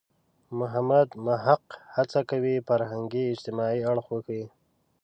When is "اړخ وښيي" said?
3.91-4.45